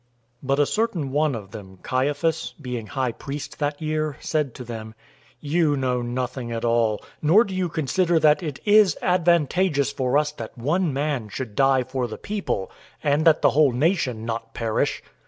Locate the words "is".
8.65-8.97